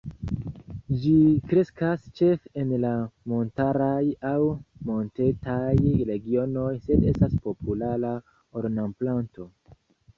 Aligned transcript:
Ĝi 1.01 1.11
kreskas 1.51 2.07
ĉefe 2.21 2.51
en 2.63 2.71
la 2.87 2.95
montaraj 3.35 4.01
aŭ 4.31 4.41
montetaj 4.91 5.77
regionoj, 6.13 6.69
sed 6.91 7.09
estas 7.15 7.41
populara 7.49 8.19
ornamplanto. 8.63 9.53